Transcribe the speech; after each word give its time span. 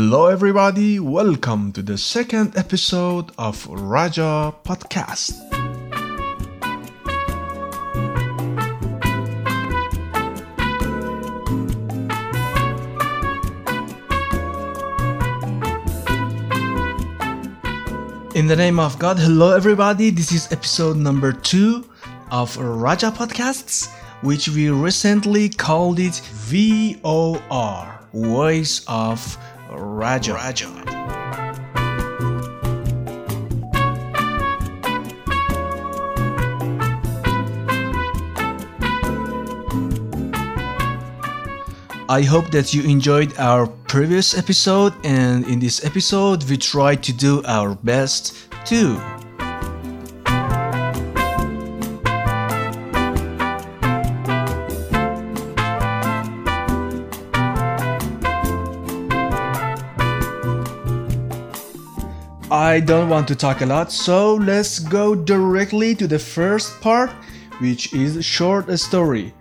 Hello, 0.00 0.26
everybody. 0.28 1.00
Welcome 1.00 1.72
to 1.72 1.82
the 1.82 1.98
second 1.98 2.56
episode 2.56 3.32
of 3.36 3.66
Raja 3.66 4.54
Podcast. 4.62 5.34
In 18.36 18.46
the 18.46 18.54
name 18.54 18.78
of 18.78 18.96
God, 19.00 19.18
hello, 19.18 19.56
everybody. 19.56 20.10
This 20.10 20.30
is 20.30 20.52
episode 20.52 20.96
number 20.96 21.32
two 21.32 21.84
of 22.30 22.56
Raja 22.56 23.10
Podcasts, 23.10 23.92
which 24.20 24.48
we 24.48 24.70
recently 24.70 25.48
called 25.48 25.98
it 25.98 26.20
VOR 26.46 27.98
Voice 28.12 28.84
of 28.86 29.36
Raja. 29.70 30.34
Raja. 30.34 30.88
I 42.10 42.22
hope 42.22 42.50
that 42.52 42.72
you 42.72 42.82
enjoyed 42.84 43.38
our 43.38 43.66
previous 43.66 44.36
episode, 44.36 44.94
and 45.04 45.46
in 45.46 45.58
this 45.58 45.84
episode, 45.84 46.42
we 46.44 46.56
try 46.56 46.94
to 46.94 47.12
do 47.12 47.42
our 47.44 47.74
best 47.74 48.34
too. 48.64 48.98
I 62.50 62.80
don't 62.80 63.10
want 63.10 63.28
to 63.28 63.36
talk 63.36 63.60
a 63.60 63.66
lot, 63.66 63.92
so 63.92 64.36
let's 64.36 64.78
go 64.78 65.14
directly 65.14 65.94
to 65.96 66.06
the 66.06 66.18
first 66.18 66.80
part, 66.80 67.10
which 67.60 67.92
is 67.92 68.24
short 68.24 68.70
story. 68.78 69.34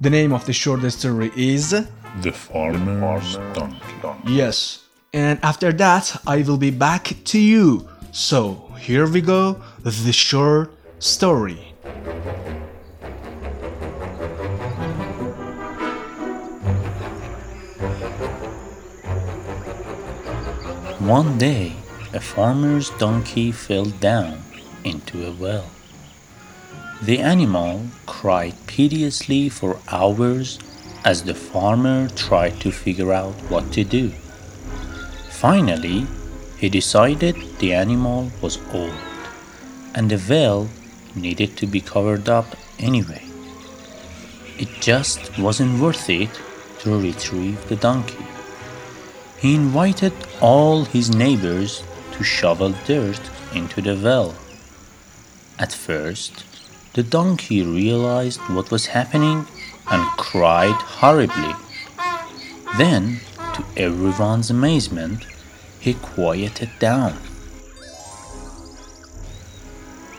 The 0.00 0.08
name 0.08 0.32
of 0.32 0.46
the 0.46 0.54
short 0.54 0.80
story 0.90 1.30
is 1.36 1.70
The 1.70 2.32
Farmer's 2.32 3.36
Donkey. 3.52 3.78
Yes. 4.26 4.82
And 5.12 5.38
after 5.42 5.72
that, 5.72 6.22
I 6.26 6.38
will 6.40 6.56
be 6.56 6.70
back 6.70 7.14
to 7.24 7.38
you. 7.38 7.86
So, 8.12 8.72
here 8.80 9.06
we 9.06 9.20
go, 9.20 9.60
the 9.80 10.12
short 10.12 10.72
story. 11.00 11.74
One 21.00 21.36
day, 21.36 21.76
a 22.14 22.20
farmer's 22.20 22.90
donkey 22.90 23.50
fell 23.50 23.86
down 23.86 24.40
into 24.84 25.26
a 25.26 25.32
well. 25.32 25.66
The 27.02 27.18
animal 27.18 27.86
cried 28.06 28.54
piteously 28.68 29.48
for 29.48 29.80
hours 29.88 30.60
as 31.04 31.24
the 31.24 31.34
farmer 31.34 32.08
tried 32.10 32.60
to 32.60 32.70
figure 32.70 33.12
out 33.12 33.34
what 33.50 33.72
to 33.72 33.82
do. 33.82 34.10
Finally, 35.30 36.06
he 36.56 36.68
decided 36.68 37.34
the 37.58 37.74
animal 37.74 38.30
was 38.40 38.60
old 38.72 38.94
and 39.92 40.08
the 40.08 40.22
well 40.28 40.68
needed 41.16 41.56
to 41.56 41.66
be 41.66 41.80
covered 41.80 42.28
up 42.28 42.46
anyway. 42.78 43.24
It 44.56 44.68
just 44.80 45.36
wasn't 45.36 45.80
worth 45.80 46.08
it 46.08 46.30
to 46.78 47.00
retrieve 47.00 47.68
the 47.68 47.76
donkey. 47.76 48.24
He 49.36 49.56
invited 49.56 50.12
all 50.40 50.84
his 50.84 51.10
neighbors 51.10 51.82
to 52.14 52.24
shovel 52.24 52.74
dirt 52.86 53.20
into 53.54 53.82
the 53.82 53.96
well. 53.96 54.34
At 55.58 55.72
first, 55.72 56.44
the 56.94 57.02
donkey 57.02 57.62
realized 57.62 58.40
what 58.48 58.70
was 58.70 58.86
happening 58.86 59.46
and 59.90 60.06
cried 60.16 60.78
horribly. 61.00 61.54
Then, 62.78 63.20
to 63.54 63.64
everyone's 63.76 64.50
amazement, 64.50 65.26
he 65.80 65.94
quieted 65.94 66.70
down. 66.78 67.18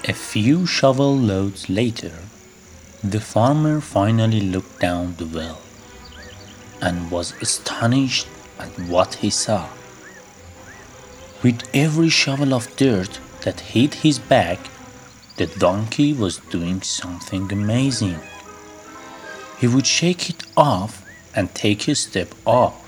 A 0.07 0.13
few 0.13 0.67
shovel 0.67 1.17
loads 1.17 1.69
later, 1.69 2.13
the 3.03 3.19
farmer 3.19 3.81
finally 3.81 4.41
looked 4.41 4.79
down 4.79 5.15
the 5.15 5.25
well 5.25 5.61
and 6.81 7.09
was 7.09 7.33
astonished 7.41 8.27
at 8.59 8.69
what 8.87 9.15
he 9.15 9.29
saw. 9.29 9.67
With 11.45 11.69
every 11.75 12.09
shovel 12.09 12.55
of 12.55 12.75
dirt 12.75 13.19
that 13.43 13.59
hit 13.59 14.01
his 14.05 14.17
back, 14.17 14.57
the 15.37 15.45
donkey 15.45 16.11
was 16.11 16.39
doing 16.49 16.81
something 16.81 17.51
amazing. 17.51 18.19
He 19.59 19.67
would 19.67 19.85
shake 19.85 20.27
it 20.27 20.41
off 20.57 21.05
and 21.35 21.53
take 21.53 21.87
a 21.87 21.93
step 21.93 22.33
up. 22.47 22.83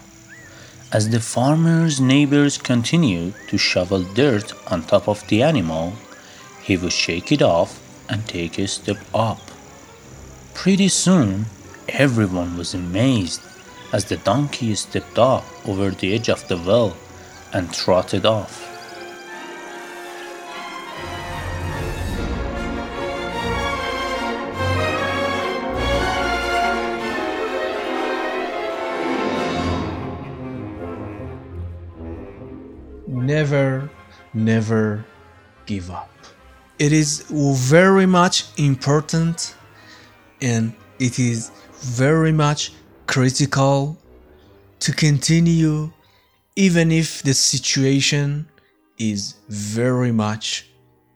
As 0.92 1.12
the 1.12 1.20
farmer's 1.20 2.02
neighbors 2.02 2.58
continued 2.58 3.36
to 3.50 3.60
shovel 3.60 4.02
dirt 4.02 4.52
on 4.72 4.82
top 4.82 5.08
of 5.08 5.28
the 5.28 5.44
animal, 5.44 5.94
he 6.64 6.78
would 6.78 6.94
shake 6.94 7.32
it 7.32 7.44
off 7.44 7.80
and 8.10 8.28
take 8.28 8.58
a 8.58 8.68
step 8.68 8.98
up. 9.14 9.52
Pretty 10.56 10.88
soon, 10.88 11.46
everyone 11.90 12.58
was 12.58 12.74
amazed 12.74 13.42
as 13.94 14.06
the 14.06 14.18
donkey 14.18 14.74
stepped 14.74 15.20
up 15.20 15.46
over 15.68 15.92
the 15.92 16.16
edge 16.16 16.28
of 16.28 16.48
the 16.48 16.58
well 16.58 16.98
and 17.54 17.74
trotted 17.74 18.26
off. 18.26 18.64
Never, 33.08 33.90
never 34.34 35.06
give 35.66 35.92
up. 35.92 36.10
It 36.80 36.94
is 36.94 37.26
very 37.30 38.06
much 38.06 38.46
important 38.58 39.56
and 40.42 40.74
it 41.00 41.20
is 41.20 41.52
very 41.80 42.32
much 42.32 42.72
critical 43.08 43.98
to 44.80 44.92
continue 44.94 45.92
even 46.58 46.92
if 46.92 47.22
the 47.22 47.36
situation 47.36 48.50
is 48.98 49.36
very 49.48 50.12
much 50.12 50.68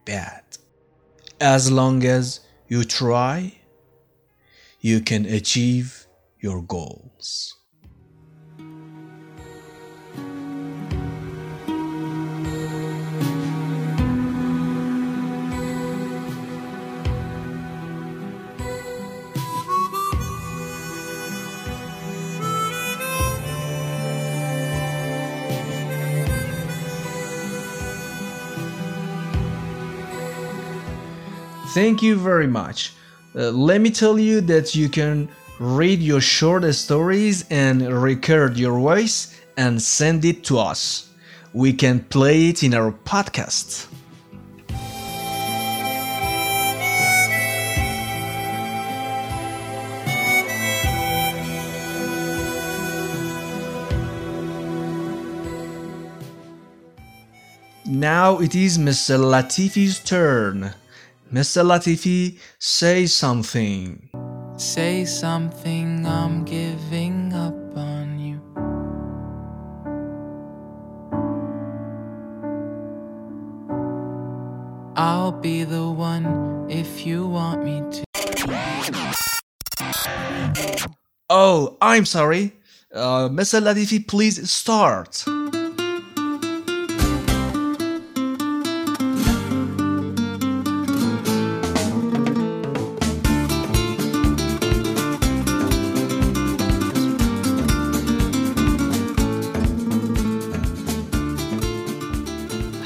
bad. 0.05 0.43
As 1.39 1.71
long 1.71 2.05
as 2.05 2.41
you 2.67 2.83
try, 2.83 3.55
you 4.81 5.01
can 5.01 5.25
achieve 5.25 6.05
your 6.39 6.61
goals. 6.61 7.55
Thank 31.73 32.01
you 32.01 32.17
very 32.17 32.47
much. 32.47 32.91
Uh, 33.33 33.49
let 33.51 33.79
me 33.79 33.91
tell 33.91 34.19
you 34.19 34.41
that 34.41 34.75
you 34.75 34.89
can 34.89 35.29
read 35.57 36.01
your 36.01 36.19
short 36.19 36.65
stories 36.75 37.45
and 37.49 37.81
record 38.03 38.57
your 38.57 38.77
voice 38.77 39.39
and 39.55 39.81
send 39.81 40.25
it 40.25 40.43
to 40.45 40.59
us. 40.59 41.09
We 41.53 41.71
can 41.71 42.01
play 42.01 42.49
it 42.49 42.61
in 42.61 42.73
our 42.73 42.91
podcast. 42.91 43.87
Now 57.85 58.39
it 58.39 58.55
is 58.55 58.77
Mr. 58.77 59.17
Latifi's 59.17 60.03
turn. 60.03 60.73
Mr. 61.31 61.63
Latifi, 61.63 62.37
say 62.59 63.05
something. 63.05 64.09
Say 64.57 65.05
something, 65.05 66.05
I'm 66.05 66.43
giving 66.43 67.31
up 67.33 67.55
on 67.77 68.19
you. 68.19 68.41
I'll 74.97 75.31
be 75.31 75.63
the 75.63 75.89
one 75.89 76.67
if 76.69 77.05
you 77.05 77.25
want 77.25 77.63
me 77.63 77.81
to. 77.91 78.03
Oh, 81.29 81.77
I'm 81.81 82.03
sorry. 82.03 82.51
Uh, 82.93 83.29
Mr. 83.29 83.61
Latifi, 83.63 84.05
please 84.05 84.51
start. 84.51 85.23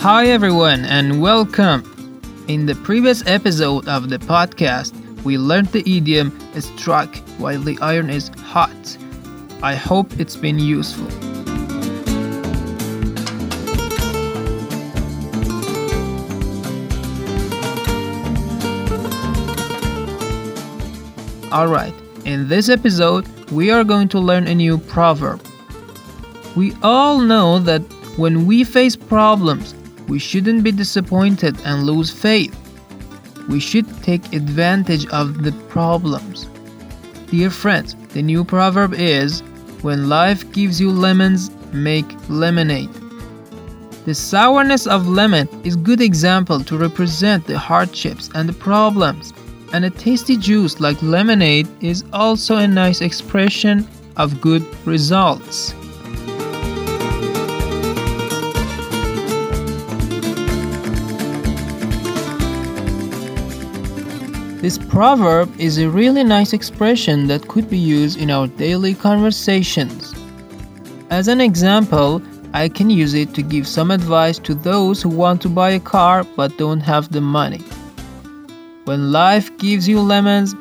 Hi, 0.06 0.28
everyone, 0.28 0.86
and 0.86 1.20
welcome. 1.20 1.82
In 2.48 2.68
the 2.68 2.76
previous 2.76 3.26
episode 3.26 3.88
of 3.88 4.08
the 4.12 4.20
podcast, 4.20 4.94
we 5.24 5.40
learned 5.40 5.70
the 5.70 5.82
idiom 5.82 6.30
struck 6.60 7.16
while 7.40 7.60
the 7.60 7.76
iron 7.82 8.12
is 8.12 8.28
hot. 8.38 8.98
I 9.64 9.74
hope 9.74 10.20
it's 10.20 10.36
been 10.36 10.60
useful. 10.60 11.08
Alright, 21.52 21.96
in 22.26 22.48
this 22.48 22.70
episode, 22.70 23.28
we 23.50 23.72
are 23.72 23.84
going 23.84 24.10
to 24.10 24.20
learn 24.20 24.46
a 24.46 24.54
new 24.54 24.78
proverb. 24.78 25.42
We 26.56 26.76
all 26.84 27.18
know 27.18 27.58
that 27.58 27.82
when 28.18 28.46
we 28.46 28.64
face 28.64 28.96
problems, 28.96 29.74
we 30.08 30.20
shouldn't 30.20 30.64
be 30.64 30.72
disappointed 30.72 31.56
and 31.66 31.84
lose 31.84 32.12
faith. 32.12 32.56
We 33.50 33.60
should 33.60 33.88
take 34.04 34.34
advantage 34.34 35.08
of 35.08 35.44
the 35.44 35.52
problems. 35.70 36.48
Dear 37.30 37.50
friends, 37.50 37.96
the 38.14 38.22
new 38.22 38.44
proverb 38.44 38.94
is 38.94 39.42
When 39.82 40.10
life 40.10 40.52
gives 40.52 40.82
you 40.82 40.92
lemons, 40.92 41.52
make 41.72 42.06
lemonade. 42.28 42.90
The 44.06 44.16
sourness 44.16 44.88
of 44.88 45.08
lemon 45.08 45.48
is 45.64 45.76
good 45.76 46.02
example 46.02 46.64
to 46.64 46.78
represent 46.78 47.46
the 47.46 47.58
hardships 47.58 48.30
and 48.34 48.50
the 48.50 48.54
problems. 48.54 49.34
And 49.74 49.86
a 49.86 49.90
tasty 49.90 50.38
juice 50.38 50.80
like 50.80 51.02
lemonade 51.02 51.68
is 51.82 52.04
also 52.14 52.58
a 52.58 52.68
nice 52.68 53.02
expression 53.02 53.88
of 54.16 54.42
good 54.42 54.64
results. 54.86 55.74
This 64.66 64.80
proverb 64.80 65.54
is 65.60 65.78
a 65.78 65.92
really 65.92 66.24
nice 66.24 66.52
expression 66.52 67.28
that 67.28 67.48
could 67.48 67.70
be 67.70 67.78
used 67.78 68.20
in 68.20 68.32
our 68.32 68.48
daily 68.48 68.96
conversations. 68.96 70.16
As 71.12 71.28
an 71.28 71.40
example, 71.40 72.20
I 72.52 72.70
can 72.70 72.90
use 72.90 73.14
it 73.14 73.36
to 73.36 73.44
give 73.44 73.68
some 73.68 73.92
advice 73.92 74.40
to 74.40 74.56
those 74.56 75.04
who 75.04 75.10
want 75.10 75.44
to 75.44 75.50
buy 75.50 75.70
a 75.70 75.80
car 75.80 76.24
but 76.36 76.58
don't 76.58 76.80
have 76.80 77.12
the 77.12 77.22
money. 77.22 77.60
When 78.86 79.12
life 79.12 79.56
gives 79.60 79.88
you 79.88 80.02
lemons, 80.02 80.56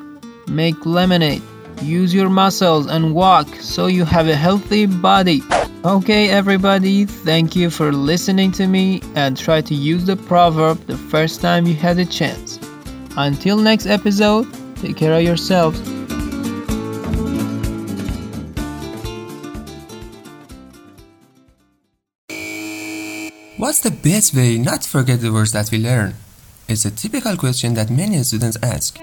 make 0.49 0.85
lemonade. 0.85 1.43
Use 1.81 2.12
your 2.12 2.29
muscles 2.29 2.87
and 2.87 3.15
walk 3.15 3.49
so 3.62 3.87
you 3.87 4.05
have 4.05 4.29
a 4.29 4.37
healthy 4.37 4.85
body. 4.85 5.41
Okay, 5.83 6.29
everybody, 6.29 7.06
thank 7.06 7.56
you 7.56 7.71
for 7.71 7.91
listening 7.91 8.53
to 8.53 8.67
me 8.67 9.01
and 9.15 9.35
try 9.35 9.62
to 9.62 9.75
use 9.75 10.05
the 10.05 10.17
proverb 10.17 10.77
the 10.89 10.99
first 10.99 11.41
time 11.41 11.65
you 11.65 11.75
had 11.75 11.99
a 11.99 12.05
chance. 12.05 12.54
Until 13.17 13.57
next 13.59 13.87
episode, 13.87 14.47
take 14.77 14.97
care 14.97 15.13
of 15.15 15.23
yourselves. 15.23 15.79
What's 23.57 23.81
the 23.81 23.91
best 23.91 24.35
way 24.35 24.59
not 24.59 24.83
to 24.83 24.89
forget 24.89 25.21
the 25.21 25.33
words 25.33 25.53
that 25.53 25.71
we 25.71 25.79
learn? 25.79 26.15
It's 26.69 26.85
a 26.85 26.91
typical 26.91 27.37
question 27.37 27.75
that 27.75 27.89
many 27.89 28.23
students 28.25 28.59
ask. 28.63 28.99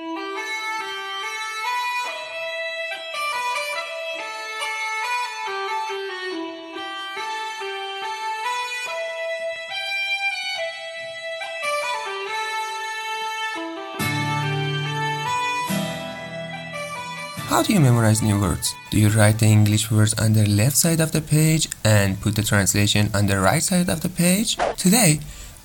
How 17.51 17.61
do 17.61 17.73
you 17.73 17.81
memorize 17.81 18.21
new 18.21 18.39
words? 18.39 18.73
Do 18.91 18.97
you 18.97 19.09
write 19.09 19.39
the 19.39 19.45
English 19.45 19.91
words 19.91 20.13
on 20.13 20.31
the 20.31 20.47
left 20.47 20.77
side 20.77 21.01
of 21.01 21.11
the 21.11 21.19
page 21.19 21.67
and 21.83 22.17
put 22.21 22.37
the 22.37 22.43
translation 22.43 23.11
on 23.13 23.27
the 23.27 23.41
right 23.41 23.61
side 23.61 23.89
of 23.89 23.99
the 23.99 24.07
page? 24.07 24.55
Today, 24.77 25.19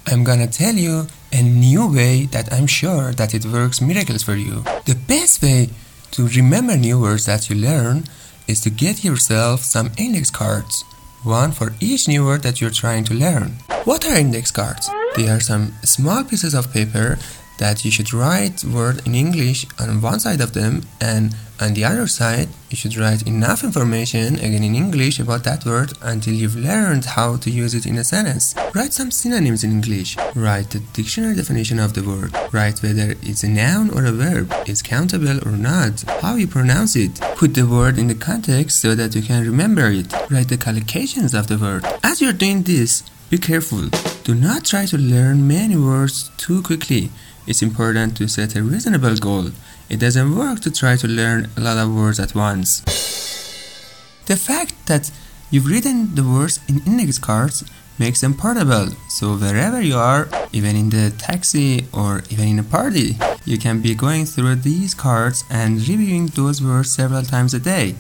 I'm 0.09 0.25
gonna 0.25 0.49
tell 0.49 0.75
you 0.75 1.07
a 1.33 1.43
new 1.43 1.87
way 1.87 2.27
that 2.33 2.53
I'm 2.53 2.67
sure 2.67 3.13
that 3.13 3.35
it 3.35 3.47
works 3.47 3.81
miracles 3.81 4.25
for 4.25 4.35
you. 4.35 4.65
The 4.85 4.99
best 5.07 5.41
way 5.41 5.71
to 6.11 6.27
remember 6.27 6.77
new 6.77 7.01
words 7.01 7.27
that 7.27 7.49
you 7.49 7.55
learn 7.55 8.03
is 8.49 8.61
to 8.63 8.71
get 8.71 9.05
yourself 9.05 9.63
some 9.63 9.93
index 9.97 10.29
cards, 10.29 10.83
one 11.23 11.53
for 11.53 11.73
each 11.79 12.09
new 12.09 12.25
word 12.27 12.43
that 12.43 12.61
you're 12.61 12.75
trying 12.83 13.05
to 13.05 13.15
learn. 13.15 13.63
What 13.85 14.05
are 14.07 14.19
index 14.19 14.51
cards? 14.51 14.91
They 15.15 15.29
are 15.29 15.39
some 15.39 15.73
small 15.85 16.25
pieces 16.25 16.53
of 16.53 16.73
paper 16.73 17.17
that 17.59 17.85
you 17.85 17.91
should 17.91 18.13
write 18.13 18.65
word 18.65 19.07
in 19.07 19.15
English 19.15 19.67
on 19.79 20.01
one 20.01 20.21
side 20.21 20.41
of 20.41 20.53
them 20.53 20.83
and 21.01 21.35
on 21.59 21.73
the 21.73 21.85
other 21.85 22.07
side 22.07 22.49
you 22.71 22.77
should 22.77 22.97
write 22.97 23.27
enough 23.27 23.65
information 23.65 24.35
again 24.37 24.63
in 24.63 24.75
English 24.75 25.19
about 25.19 25.45
that 25.45 25.65
word 25.65 25.93
until 26.03 26.35
you've 26.35 26.57
learned 26.57 27.05
how 27.05 27.37
to 27.37 27.51
use 27.51 27.75
it 27.75 27.87
in 27.87 27.97
a 27.97 28.05
sentence. 28.05 28.55
Write 28.75 28.93
some 28.93 29.11
synonyms 29.11 29.65
in 29.65 29.71
English. 29.71 30.17
Write 30.35 30.71
the 30.71 30.81
dictionary 30.93 31.35
definition 31.35 31.79
of 31.79 31.95
the 31.95 32.03
word. 32.03 32.35
Write 32.53 32.83
whether 32.83 33.15
it's 33.23 33.43
a 33.43 33.49
noun 33.49 33.91
or 33.91 34.05
a 34.05 34.13
verb, 34.13 34.53
is 34.67 34.83
countable 34.83 35.39
or 35.49 35.53
not, 35.53 36.03
how 36.21 36.37
you 36.37 36.47
pronounce 36.47 36.95
it. 36.97 37.21
Put 37.37 37.55
the 37.55 37.67
word 37.67 37.99
in 37.99 38.09
the 38.09 38.15
context 38.15 38.81
so 38.81 38.95
that 38.95 39.15
you 39.15 39.23
can 39.23 39.45
remember 39.45 39.87
it. 39.91 40.13
Write 40.31 40.49
the 40.49 40.59
collocations 40.59 41.39
of 41.39 41.47
the 41.47 41.59
word. 41.59 41.85
As 42.03 42.21
you're 42.21 42.33
doing 42.33 42.63
this, 42.63 43.03
be 43.31 43.39
careful. 43.39 43.89
Do 44.27 44.35
not 44.35 44.65
try 44.65 44.87
to 44.87 44.99
learn 44.99 45.47
many 45.47 45.77
words 45.77 46.33
too 46.37 46.61
quickly. 46.61 47.11
It's 47.47 47.63
important 47.63 48.17
to 48.17 48.27
set 48.27 48.57
a 48.57 48.63
reasonable 48.65 49.15
goal. 49.19 49.53
It 49.89 50.01
doesn't 50.01 50.35
work 50.35 50.59
to 50.63 50.71
try 50.73 50.97
to 50.97 51.07
learn 51.07 51.49
a 51.57 51.61
lot 51.61 51.79
of 51.79 51.95
words 51.95 52.19
at 52.19 52.35
once. 52.35 52.81
The 54.27 54.35
fact 54.35 54.75
that 54.87 55.13
you've 55.53 55.69
written 55.69 56.17
the 56.17 56.25
words 56.25 56.59
in 56.69 56.83
index 56.85 57.21
cards 57.21 57.63
makes 58.01 58.21
them 58.21 58.35
portable, 58.35 58.89
so 59.09 59.37
wherever 59.37 59.81
you 59.81 59.95
are, 59.95 60.29
even 60.51 60.75
in 60.75 60.91
the 60.91 61.15
taxi 61.17 61.87
or 61.93 62.25
even 62.29 62.49
in 62.49 62.59
a 62.59 62.65
party, 62.65 63.17
you 63.45 63.59
can 63.59 63.81
be 63.81 63.95
going 63.95 64.27
through 64.27 64.57
these 64.57 64.93
cards 64.93 65.45
and 65.51 65.87
reviewing 65.87 66.27
those 66.27 66.61
words 66.61 66.91
several 66.91 67.23
times 67.23 67.55
a 67.55 67.61
day. 67.61 67.95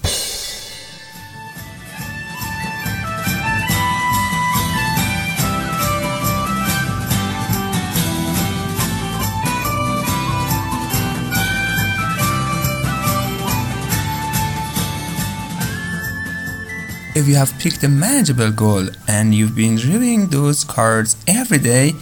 If 17.16 17.26
you 17.26 17.36
have 17.36 17.58
picked 17.58 17.82
a 17.82 17.88
manageable 17.88 18.52
goal 18.52 18.88
and 19.08 19.34
you've 19.34 19.56
been 19.56 19.76
reviewing 19.76 20.26
those 20.26 20.64
cards 20.64 21.16
every 21.26 21.56
day, 21.56 21.94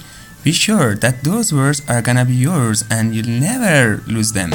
be 0.42 0.50
sure 0.50 0.96
that 0.96 1.22
those 1.22 1.52
words 1.52 1.80
are 1.88 2.02
gonna 2.02 2.24
be 2.24 2.34
yours 2.34 2.82
and 2.90 3.14
you'll 3.14 3.28
never 3.28 4.02
lose 4.08 4.32
them. 4.32 4.50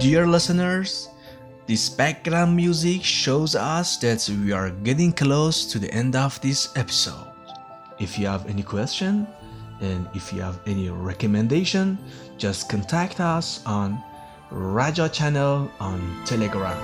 Dear 0.00 0.26
listeners, 0.26 1.08
this 1.66 1.88
background 1.88 2.54
music 2.54 3.02
shows 3.02 3.56
us 3.56 3.96
that 3.96 4.28
we 4.44 4.52
are 4.52 4.70
getting 4.70 5.12
close 5.12 5.66
to 5.66 5.80
the 5.80 5.92
end 5.92 6.14
of 6.14 6.40
this 6.40 6.70
episode. 6.76 7.26
If 7.98 8.18
you 8.18 8.28
have 8.28 8.46
any 8.46 8.62
question 8.62 9.26
and 9.80 10.08
if 10.14 10.32
you 10.32 10.42
have 10.42 10.60
any 10.66 10.90
recommendation, 10.90 11.98
just 12.38 12.68
contact 12.68 13.18
us 13.20 13.62
on 13.66 14.00
Raja 14.50 15.08
channel 15.08 15.68
on 15.80 16.22
Telegram. 16.24 16.78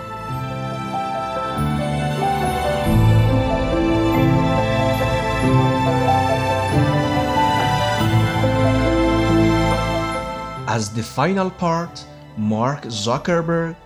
As 10.67 10.91
the 10.91 11.03
final 11.05 11.51
part, 11.51 12.05
Mark 12.37 12.83
Zuckerberg, 12.85 13.77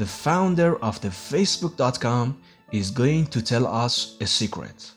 the 0.00 0.06
founder 0.06 0.82
of 0.82 0.98
the 1.02 1.08
Facebook.com, 1.08 2.40
is 2.72 2.90
going 2.90 3.26
to 3.26 3.42
tell 3.42 3.66
us 3.66 4.16
a 4.22 4.26
secret. 4.26 4.92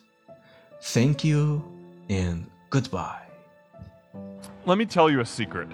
Thank 0.82 1.26
you 1.26 1.62
and 2.08 2.50
goodbye. 2.70 3.20
Let 4.66 4.78
me 4.78 4.86
tell 4.86 5.10
you 5.10 5.20
a 5.20 5.26
secret. 5.26 5.68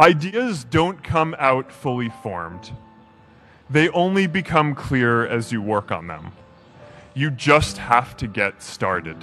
Ideas 0.00 0.64
don't 0.64 1.04
come 1.04 1.36
out 1.38 1.70
fully 1.70 2.08
formed. 2.20 2.72
They 3.70 3.90
only 3.90 4.26
become 4.26 4.74
clear 4.74 5.24
as 5.24 5.52
you 5.52 5.62
work 5.62 5.92
on 5.92 6.08
them. 6.08 6.32
You 7.14 7.30
just 7.30 7.78
have 7.78 8.16
to 8.16 8.26
get 8.26 8.60
started. 8.60 9.18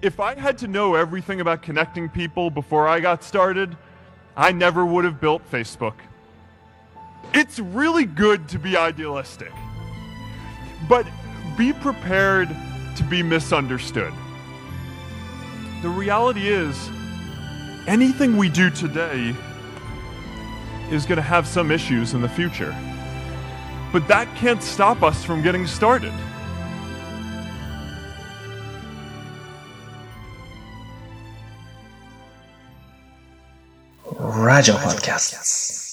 If 0.00 0.18
I 0.18 0.34
had 0.34 0.56
to 0.58 0.66
know 0.66 0.94
everything 0.94 1.42
about 1.42 1.60
connecting 1.60 2.08
people 2.08 2.48
before 2.48 2.88
I 2.88 3.00
got 3.00 3.22
started, 3.22 3.76
I 4.34 4.50
never 4.50 4.86
would 4.86 5.04
have 5.04 5.20
built 5.20 5.42
Facebook. 5.52 5.96
It's 7.34 7.58
really 7.58 8.04
good 8.04 8.48
to 8.50 8.58
be 8.58 8.76
idealistic, 8.76 9.52
but 10.88 11.06
be 11.56 11.72
prepared 11.72 12.48
to 12.96 13.04
be 13.04 13.22
misunderstood. 13.22 14.12
The 15.82 15.88
reality 15.88 16.48
is, 16.48 16.88
anything 17.86 18.36
we 18.36 18.48
do 18.48 18.70
today 18.70 19.34
is 20.90 21.06
going 21.06 21.16
to 21.16 21.22
have 21.22 21.46
some 21.46 21.70
issues 21.70 22.14
in 22.14 22.20
the 22.20 22.28
future. 22.28 22.74
But 23.92 24.08
that 24.08 24.26
can't 24.36 24.62
stop 24.62 25.02
us 25.02 25.24
from 25.24 25.42
getting 25.42 25.66
started. 25.66 26.12
Raja 34.18 34.72
Podcasts. 34.72 35.87